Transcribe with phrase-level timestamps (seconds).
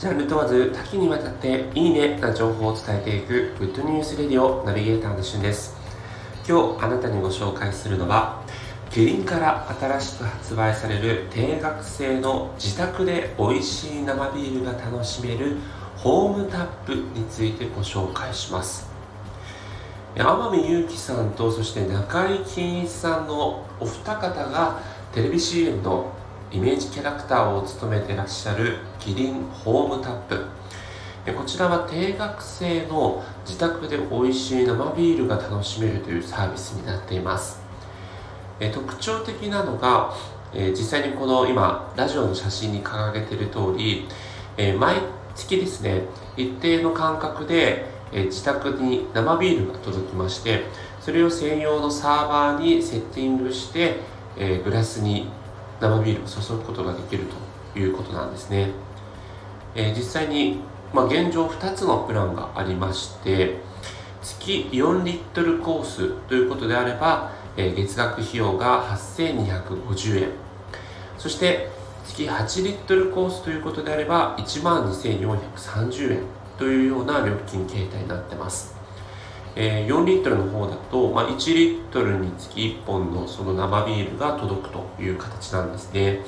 [0.00, 5.76] ジャンル問わず多岐にわたっていいねな情報を伝えていくグッドニュースレディオナビゲーターのしゅんです。
[6.48, 8.42] 今日あなたにご紹介するのは
[8.88, 15.56] キリンから新しく発売される定額制の自宅で美味しい生ビールが楽しめる
[15.98, 18.88] ホームタップについてご紹介します。
[20.14, 24.80] 天海祐希さんとそして中井貴一さんのお二方が
[25.12, 26.10] テレビ CM の
[26.52, 30.46] イメージキャラクターを務めてらっしゃるキリンホームタップ。
[31.36, 37.60] こちらは定額制の自宅で美味しい生ビールが楽しめるというサービスになっています。
[38.72, 40.12] 特徴的なのが
[40.52, 44.08] 実際にこの今ラジオの写真に掲げている通り
[44.76, 44.96] 毎
[45.36, 46.02] 月ですね
[46.36, 50.64] 一定の間隔で自宅に生ビールが届きまして
[51.00, 54.00] それを専用のサーバーにセッティングして
[54.64, 55.28] グラスに
[55.80, 57.24] 生ビールを注ぐことができる
[57.72, 58.70] ということなんですね、
[59.74, 60.60] えー、実際に、
[60.92, 63.58] まあ、現状2つのプランがありまして
[64.22, 70.28] 月4リットルコースということであれば、えー、月額費用が8250円。
[71.16, 71.68] そして
[72.04, 76.22] 月8リットルコースということであれば1万2430円
[76.58, 78.79] というような料金形態になってます。
[79.56, 86.20] えー、4リットルの方だと、まあ、1リットルにつき1本のその生ビールが届くという形なんですね。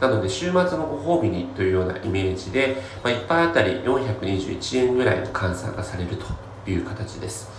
[0.00, 7.50] なので週末のご褒美にというようなイメージで、まあ、1杯あたり421円ぐらいの換算がされるという形です。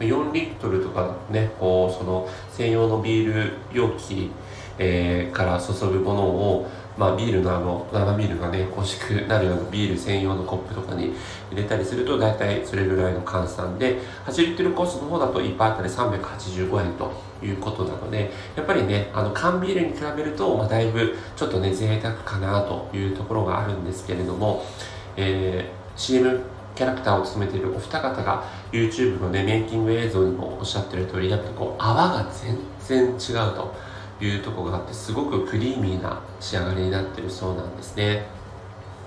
[0.00, 4.30] 4リットルとかね、こう、その専用のビール容器、
[4.78, 11.12] えー、から注ぐものをまあ、ビールのあの生ビールがね欲しくなるようなビール専用のコップとかに
[11.50, 17.12] 入れたりすると大体それぐらいの換算で8リットルコースの方だと1杯あたり385円と
[17.44, 24.64] いうことなのでやっぱりねあの缶ビールに比べると、まあ、だいぶちょっとね贅沢かなというところがあるんですけれども、
[25.16, 26.40] えー、CM
[26.74, 33.95] キャラクターを務めているお二方が YouTube のねメイキング映像にもおっしゃってる通りやっぱりこう泡が全然違うと。
[34.20, 38.26] いうとこがあってすごくクリーミーな仕上がりになってるそうなんですね。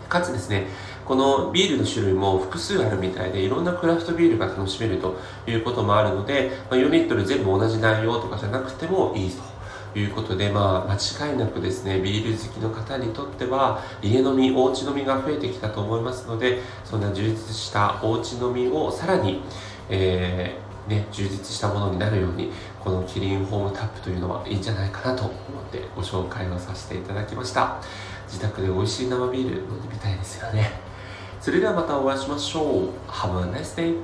[0.07, 0.65] かつですね
[1.05, 9.59] このビールの種類も複数あるみたいでいろんなクラフトビールが楽しめるということもあるので、ま4リットル全部同じ内容とかじゃなくてもいいと。
[9.95, 19.41] いうことで、まあ、間違いなくですね、ビール好きの方にとっては、家飲み、おうち飲みが増えてきたと思いますので、そんな充実したおうち飲みをさらに、
[19.89, 22.51] えーね、充実したものになるように
[22.83, 25.33] このキリンホームタップというのはいいんじゃないかなと思っ
[25.71, 27.77] てご紹介をさせていただきました。
[28.27, 30.71] 自宅で美味しい生ビール飲んでみたいですよね。
[31.39, 32.89] それではまたお会いしましょう。
[33.07, 33.95] Have a nice day